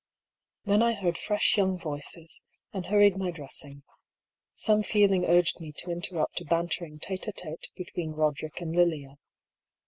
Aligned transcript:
Then 0.65 0.81
I 0.81 0.93
heard 0.93 1.15
fresh 1.19 1.57
young 1.57 1.77
voices, 1.77 2.41
and 2.73 2.87
hurried 2.87 3.17
my 3.17 3.29
dressing. 3.29 3.83
Some 4.55 4.81
feeling 4.81 5.25
urged 5.25 5.59
me 5.59 5.71
to 5.73 5.91
interrupt 5.91 6.41
a 6.41 6.45
banter 6.45 6.85
ing 6.85 6.99
Ute 7.07 7.27
a 7.27 7.31
tete 7.31 7.69
between 7.75 8.13
Eoderick 8.15 8.61
and 8.61 8.75
Lilia. 8.75 9.19